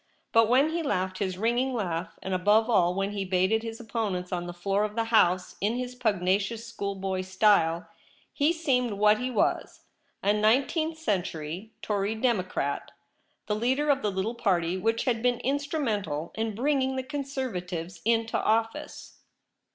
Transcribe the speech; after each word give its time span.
But 0.31 0.49
when 0.49 0.69
he 0.71 0.81
laughed 0.81 1.19
his 1.19 1.37
ringing 1.37 1.75
laugh, 1.75 2.17
and 2.23 2.33
above 2.33 2.67
all 2.71 2.95
when 2.95 3.11
he 3.11 3.23
baited 3.23 3.61
his 3.61 3.79
opponents 3.79 4.31
on 4.31 4.47
the 4.47 4.51
floor 4.53 4.83
of 4.83 4.95
the 4.95 5.03
House 5.13 5.57
in 5.61 5.75
his 5.75 5.93
pugnacious 5.93 6.65
school 6.65 6.95
boy 6.95 7.21
style, 7.21 7.87
he 8.33 8.51
seemed 8.51 8.93
what 8.93 9.19
he 9.19 9.29
was, 9.29 9.81
a 10.23 10.33
nine 10.33 10.65
teenth 10.65 10.97
century 10.97 11.73
Tory 11.83 12.15
Democrat, 12.15 12.89
the 13.45 13.55
leader 13.55 13.91
of 13.91 14.01
THE 14.01 14.09
REBEL 14.09 14.09
ROSE. 14.09 14.11
the 14.11 14.15
little 14.15 14.33
party 14.35 14.75
which 14.75 15.03
had 15.05 15.21
been 15.21 15.39
instrumental 15.41 16.31
in 16.33 16.55
bringing 16.55 16.95
the 16.95 17.03
Conservatives 17.03 18.01
into 18.03 18.39
office. 18.39 19.19